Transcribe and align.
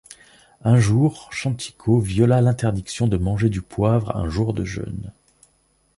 Un 0.63 0.79
jour 0.79 1.31
Chantico 1.31 1.99
viola 1.99 2.41
l'interdiction 2.41 3.07
de 3.07 3.17
manger 3.17 3.49
du 3.49 3.61
poivre 3.61 4.15
un 4.17 4.29
jour 4.29 4.55
de 4.55 4.63
jeûne. 4.65 5.13